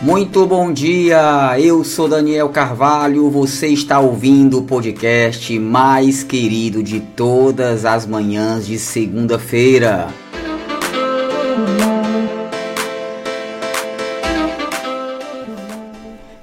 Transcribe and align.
Muito 0.00 0.46
bom 0.46 0.72
dia, 0.72 1.58
eu 1.58 1.82
sou 1.82 2.06
Daniel 2.06 2.48
Carvalho, 2.50 3.28
você 3.28 3.66
está 3.66 3.98
ouvindo 3.98 4.58
o 4.58 4.62
podcast 4.62 5.58
mais 5.58 6.22
querido 6.22 6.84
de 6.84 7.00
todas 7.00 7.84
as 7.84 8.06
manhãs 8.06 8.64
de 8.64 8.78
segunda-feira. 8.78 10.06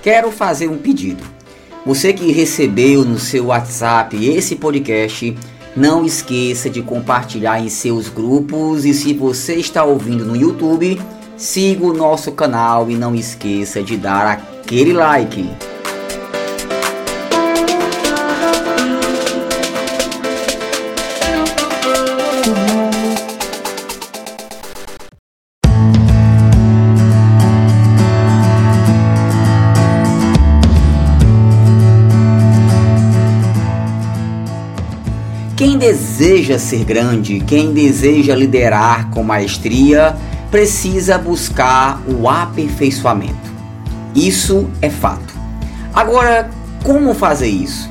Quero 0.03 0.33
fazer 0.33 0.67
um 0.67 0.77
pedido. 0.77 1.23
Você 1.85 2.11
que 2.11 2.33
recebeu 2.33 3.05
no 3.05 3.17
seu 3.17 3.45
WhatsApp 3.45 4.17
esse 4.17 4.57
podcast, 4.57 5.33
não 5.73 6.05
esqueça 6.05 6.69
de 6.69 6.81
compartilhar 6.81 7.61
em 7.61 7.69
seus 7.69 8.09
grupos 8.09 8.83
e 8.83 8.93
se 8.93 9.13
você 9.13 9.55
está 9.55 9.85
ouvindo 9.85 10.25
no 10.25 10.35
YouTube, 10.35 10.99
siga 11.37 11.85
o 11.85 11.93
nosso 11.93 12.31
canal 12.31 12.89
e 12.89 12.95
não 12.95 13.13
esqueça 13.13 13.83
de 13.83 13.97
dar 13.97 14.27
aquele 14.27 14.93
like. 14.93 15.49
Quem 35.57 35.77
deseja 35.77 36.59
ser 36.59 36.83
grande, 36.83 37.39
quem 37.39 37.73
deseja 37.73 38.35
liderar 38.35 39.09
com 39.09 39.23
maestria, 39.23 40.15
precisa 40.51 41.17
buscar 41.17 42.01
o 42.07 42.29
aperfeiçoamento. 42.29 43.53
Isso 44.15 44.69
é 44.81 44.89
fato. 44.89 45.33
Agora, 45.93 46.49
como 46.83 47.13
fazer 47.13 47.47
isso? 47.47 47.89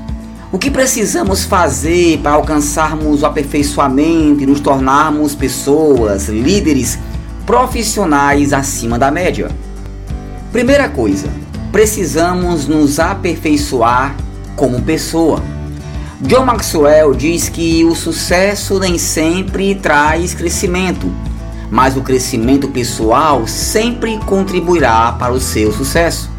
O 0.51 0.59
que 0.59 0.71
precisamos 0.71 1.45
fazer 1.45 2.19
para 2.19 2.33
alcançarmos 2.33 3.23
o 3.23 3.27
aperfeiçoamento 3.27 4.43
e 4.43 4.47
nos 4.47 4.61
tornarmos 4.61 5.35
pessoas, 5.35 6.29
líderes, 6.29 6.99
profissionais 7.45 8.53
acima 8.53 8.99
da 8.99 9.11
média? 9.11 9.51
Primeira 10.53 10.89
coisa, 10.89 11.29
precisamos 11.73 12.69
nos 12.69 13.01
aperfeiçoar 13.01 14.15
como 14.55 14.81
pessoa. 14.83 15.43
John 16.21 16.45
Maxwell 16.45 17.13
diz 17.13 17.49
que 17.49 17.85
o 17.85 17.95
sucesso 17.95 18.79
nem 18.79 18.97
sempre 18.97 19.75
traz 19.75 20.33
crescimento 20.33 21.13
mas 21.75 21.97
o 21.97 22.03
crescimento 22.03 22.69
pessoal 22.69 23.49
sempre 23.49 24.17
contribuirá 24.19 25.11
para 25.19 25.33
o 25.33 25.41
seu 25.41 25.73
sucesso. 25.73 26.31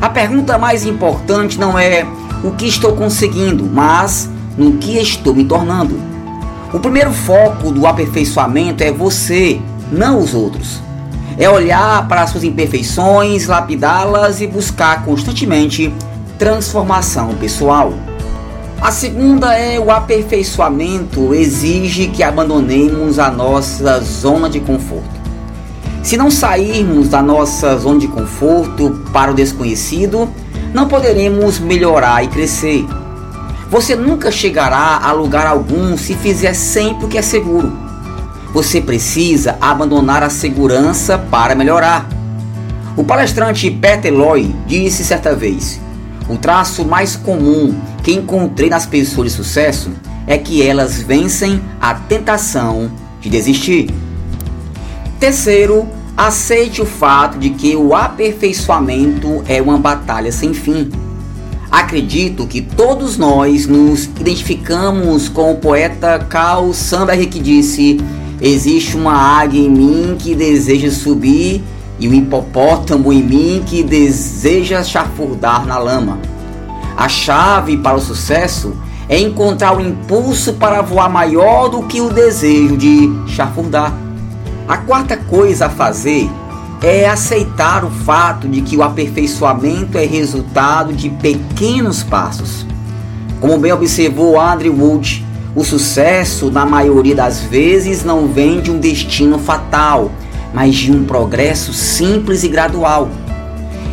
A 0.00 0.08
pergunta 0.08 0.56
mais 0.56 0.86
importante 0.86 1.60
não 1.60 1.78
é 1.78 2.06
o 2.42 2.52
que 2.52 2.66
estou 2.66 2.96
conseguindo, 2.96 3.68
mas 3.70 4.30
no 4.56 4.78
que 4.78 4.96
estou 4.96 5.34
me 5.34 5.44
tornando. 5.44 6.00
O 6.72 6.80
primeiro 6.80 7.12
foco 7.12 7.70
do 7.70 7.86
aperfeiçoamento 7.86 8.82
é 8.82 8.90
você, 8.90 9.60
não 9.92 10.20
os 10.20 10.32
outros. 10.32 10.80
É 11.36 11.50
olhar 11.50 12.08
para 12.08 12.26
suas 12.26 12.42
imperfeições, 12.42 13.46
lapidá-las 13.48 14.40
e 14.40 14.46
buscar 14.46 15.04
constantemente 15.04 15.94
transformação 16.38 17.34
pessoal. 17.34 17.92
A 18.80 18.92
segunda 18.92 19.54
é 19.54 19.80
o 19.80 19.90
aperfeiçoamento 19.90 21.32
exige 21.34 22.08
que 22.08 22.22
abandonemos 22.22 23.18
a 23.18 23.30
nossa 23.30 24.00
zona 24.00 24.50
de 24.50 24.60
conforto. 24.60 25.16
Se 26.02 26.16
não 26.16 26.30
sairmos 26.30 27.08
da 27.08 27.22
nossa 27.22 27.76
zona 27.78 27.98
de 27.98 28.06
conforto 28.06 29.00
para 29.12 29.32
o 29.32 29.34
desconhecido, 29.34 30.28
não 30.74 30.86
poderemos 30.86 31.58
melhorar 31.58 32.22
e 32.22 32.28
crescer. 32.28 32.86
Você 33.70 33.96
nunca 33.96 34.30
chegará 34.30 35.00
a 35.02 35.10
lugar 35.10 35.46
algum 35.46 35.96
se 35.96 36.14
fizer 36.14 36.54
sempre 36.54 37.06
o 37.06 37.08
que 37.08 37.18
é 37.18 37.22
seguro. 37.22 37.72
Você 38.52 38.80
precisa 38.80 39.56
abandonar 39.60 40.22
a 40.22 40.30
segurança 40.30 41.18
para 41.18 41.54
melhorar. 41.54 42.08
O 42.94 43.02
palestrante 43.02 43.70
Peter 43.70 44.12
Loy 44.12 44.54
disse 44.66 45.02
certa 45.02 45.34
vez: 45.34 45.80
o 46.28 46.36
traço 46.36 46.84
mais 46.84 47.16
comum 47.16 47.74
que 48.02 48.12
encontrei 48.12 48.68
nas 48.68 48.86
pessoas 48.86 49.30
de 49.30 49.36
sucesso 49.36 49.90
é 50.26 50.36
que 50.36 50.62
elas 50.62 51.00
vencem 51.00 51.60
a 51.80 51.94
tentação 51.94 52.90
de 53.20 53.30
desistir. 53.30 53.90
Terceiro, 55.20 55.88
aceite 56.16 56.82
o 56.82 56.86
fato 56.86 57.38
de 57.38 57.50
que 57.50 57.76
o 57.76 57.94
aperfeiçoamento 57.94 59.42
é 59.46 59.62
uma 59.62 59.78
batalha 59.78 60.32
sem 60.32 60.52
fim. 60.52 60.90
Acredito 61.70 62.46
que 62.46 62.60
todos 62.60 63.16
nós 63.16 63.66
nos 63.66 64.04
identificamos 64.04 65.28
com 65.28 65.52
o 65.52 65.56
poeta 65.56 66.18
Carl 66.18 66.72
Sandburg 66.72 67.26
que 67.26 67.40
disse: 67.40 68.00
Existe 68.40 68.96
uma 68.96 69.14
águia 69.14 69.60
em 69.60 69.70
mim 69.70 70.16
que 70.18 70.34
deseja 70.34 70.90
subir 70.90 71.62
e 71.98 72.08
o 72.08 72.14
hipopótamo 72.14 73.12
em 73.12 73.22
mim 73.22 73.62
que 73.64 73.82
deseja 73.82 74.82
chafurdar 74.82 75.66
na 75.66 75.78
lama. 75.78 76.18
A 76.96 77.08
chave 77.08 77.76
para 77.76 77.96
o 77.96 78.00
sucesso 78.00 78.74
é 79.08 79.18
encontrar 79.18 79.76
o 79.76 79.80
impulso 79.80 80.54
para 80.54 80.82
voar 80.82 81.08
maior 81.08 81.68
do 81.68 81.82
que 81.82 82.00
o 82.00 82.10
desejo 82.10 82.76
de 82.76 83.10
chafurdar. 83.28 83.92
A 84.66 84.78
quarta 84.78 85.16
coisa 85.16 85.66
a 85.66 85.70
fazer 85.70 86.28
é 86.82 87.08
aceitar 87.08 87.84
o 87.84 87.90
fato 87.90 88.48
de 88.48 88.60
que 88.60 88.76
o 88.76 88.82
aperfeiçoamento 88.82 89.96
é 89.96 90.04
resultado 90.04 90.92
de 90.92 91.08
pequenos 91.08 92.02
passos. 92.02 92.66
Como 93.40 93.58
bem 93.58 93.72
observou 93.72 94.40
Andrew 94.40 94.74
Wood, 94.74 95.24
o 95.54 95.64
sucesso, 95.64 96.50
na 96.50 96.66
maioria 96.66 97.14
das 97.14 97.40
vezes, 97.40 98.04
não 98.04 98.26
vem 98.26 98.60
de 98.60 98.70
um 98.70 98.78
destino 98.78 99.38
fatal 99.38 100.10
mas 100.52 100.74
de 100.74 100.92
um 100.92 101.04
progresso 101.04 101.72
simples 101.72 102.42
e 102.42 102.48
gradual. 102.48 103.08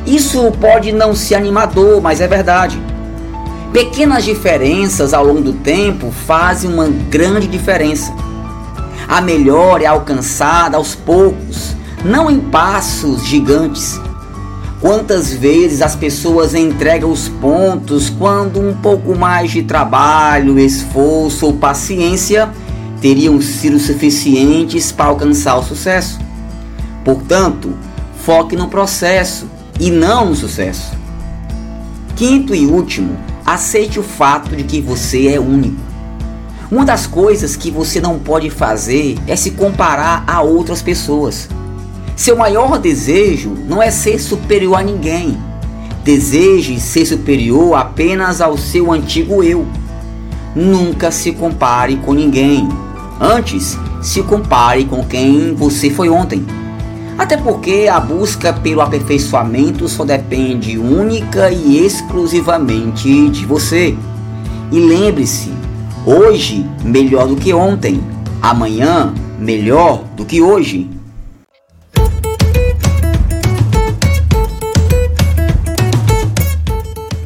Isso 0.06 0.52
pode 0.59 0.91
não 0.91 1.16
ser 1.16 1.36
animador, 1.36 2.02
mas 2.02 2.19
é 2.19 2.28
verdade. 2.28 2.80
Pequenas 3.72 4.24
diferenças 4.24 5.14
ao 5.14 5.25
longo 5.25 5.41
do 5.41 5.53
tempo 5.53 6.12
fazem 6.12 6.72
uma 6.72 6.88
grande 6.88 7.47
diferença. 7.47 8.14
A 9.08 9.22
melhora 9.22 9.84
é 9.84 9.88
alcançada 9.88 10.78
aos 10.78 10.94
poucos, 10.94 11.75
não 12.03 12.30
em 12.30 12.40
passos 12.40 13.25
gigantes. 13.25 14.00
Quantas 14.80 15.34
vezes 15.34 15.81
as 15.81 15.96
pessoas 15.96 16.53
entregam 16.53 17.09
os 17.09 17.30
pontos 17.30 18.09
quando 18.09 18.59
um 18.59 18.74
pouco 18.74 19.18
mais 19.18 19.50
de 19.50 19.64
trabalho, 19.64 20.59
esforço 20.59 21.46
ou 21.46 21.53
paciência 21.53 22.50
teriam 23.00 23.41
sido 23.41 23.80
suficientes 23.80 24.91
para 24.91 25.06
alcançar 25.06 25.56
o 25.56 25.64
sucesso? 25.64 26.20
Portanto, 27.03 27.74
foque 28.24 28.56
no 28.56 28.68
processo 28.68 29.47
e 29.80 29.91
não 29.91 30.28
no 30.28 30.36
sucesso. 30.36 30.96
Quinto 32.16 32.53
e 32.53 32.66
último, 32.66 33.18
aceite 33.46 34.00
o 34.00 34.03
fato 34.03 34.56
de 34.56 34.64
que 34.64 34.80
você 34.80 35.28
é 35.28 35.40
único. 35.40 35.81
Uma 36.72 36.86
das 36.86 37.06
coisas 37.06 37.56
que 37.56 37.69
você 37.69 38.00
não 38.00 38.18
pode 38.18 38.50
fazer 38.50 39.18
é 39.28 39.36
se 39.36 39.52
comparar 39.52 40.24
a 40.25 40.41
outras 40.41 40.81
pessoas. 40.81 41.50
Seu 42.16 42.36
maior 42.36 42.80
desejo 42.80 43.52
não 43.68 43.81
é 43.81 43.91
ser 43.91 44.20
superior 44.20 44.80
a 44.80 44.84
ninguém. 44.84 45.38
Deseje 46.03 46.80
ser 46.80 47.06
superior 47.06 47.75
apenas 47.75 48.41
ao 48.41 48.58
seu 48.58 48.91
antigo 48.91 49.44
eu. 49.44 49.68
Nunca 50.56 51.12
se 51.12 51.31
compare 51.31 51.97
com 51.97 52.14
ninguém. 52.14 52.70
Antes, 53.20 53.78
se 54.02 54.22
compare 54.24 54.85
com 54.85 55.03
quem 55.03 55.53
você 55.53 55.90
foi 55.90 56.09
ontem. 56.09 56.46
Até 57.17 57.37
porque 57.37 57.87
a 57.91 57.99
busca 57.99 58.51
pelo 58.51 58.81
aperfeiçoamento 58.81 59.87
só 59.87 60.03
depende 60.03 60.77
única 60.77 61.51
e 61.51 61.85
exclusivamente 61.85 63.29
de 63.29 63.45
você. 63.45 63.95
E 64.71 64.79
lembre-se, 64.79 65.53
hoje 66.05 66.65
melhor 66.83 67.27
do 67.27 67.35
que 67.35 67.53
ontem, 67.53 68.03
amanhã 68.41 69.13
melhor 69.37 70.03
do 70.15 70.25
que 70.25 70.41
hoje. 70.41 70.89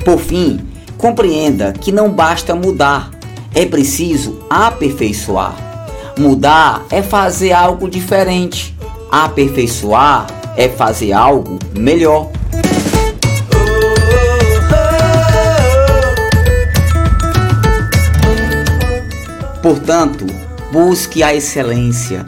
Por 0.03 0.19
fim, 0.19 0.59
compreenda 0.97 1.73
que 1.73 1.91
não 1.91 2.11
basta 2.11 2.53
mudar, 2.53 3.11
é 3.55 3.65
preciso 3.65 4.39
aperfeiçoar. 4.49 5.55
Mudar 6.17 6.85
é 6.89 7.01
fazer 7.01 7.53
algo 7.53 7.89
diferente 7.89 8.76
Aperfeiçoar 9.11 10.27
é 10.55 10.67
fazer 10.67 11.13
algo 11.13 11.59
melhor. 11.77 12.29
Portanto, 19.61 20.25
busque 20.71 21.23
a 21.23 21.33
excelência. 21.33 22.25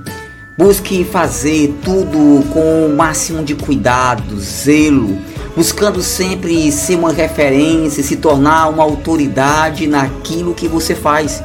Busque 0.58 1.06
fazer 1.06 1.74
tudo 1.84 2.44
com 2.52 2.86
o 2.86 2.96
máximo 2.96 3.46
de 3.46 3.56
cuidado, 3.56 4.38
zelo, 4.40 5.18
buscando 5.56 6.02
sempre 6.02 6.70
ser 6.70 6.96
uma 6.96 7.14
referência, 7.14 8.04
se 8.04 8.18
tornar 8.18 8.68
uma 8.68 8.84
autoridade 8.84 9.88
naquilo 9.88 10.54
que 10.54 10.68
você 10.68 10.94
faz. 10.94 11.42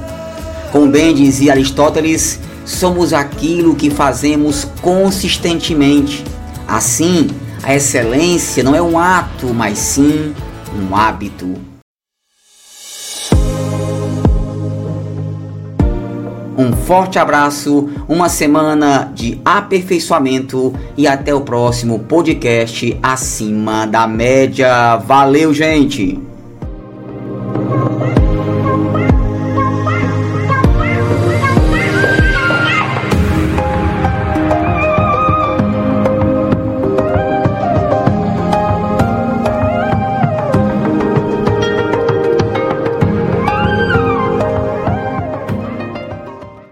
Como 0.72 0.88
bem 0.88 1.14
dizia 1.14 1.52
Aristóteles, 1.52 2.40
somos 2.64 3.12
aquilo 3.12 3.74
que 3.74 3.90
fazemos 3.90 4.64
consistentemente. 4.80 6.24
Assim, 6.66 7.28
a 7.62 7.74
excelência 7.74 8.62
não 8.62 8.74
é 8.74 8.82
um 8.82 8.98
ato, 8.98 9.52
mas 9.54 9.78
sim 9.78 10.34
um 10.74 10.94
hábito. 10.96 11.54
Um 16.56 16.72
forte 16.72 17.18
abraço, 17.18 17.90
uma 18.08 18.28
semana 18.28 19.10
de 19.12 19.40
aperfeiçoamento 19.44 20.72
e 20.96 21.06
até 21.06 21.34
o 21.34 21.40
próximo 21.40 21.98
podcast 22.00 22.96
acima 23.02 23.86
da 23.86 24.06
média. 24.06 24.96
Valeu, 24.98 25.52
gente! 25.52 26.33